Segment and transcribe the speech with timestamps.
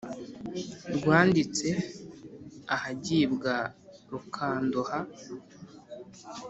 [0.95, 1.69] rwandinze
[2.75, 3.53] ahagibwa
[4.11, 4.97] rukandoha